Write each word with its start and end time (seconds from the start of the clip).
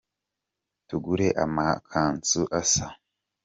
Tugure 0.87 1.27
amakanzu 1.43 2.41
asa. 2.59 2.87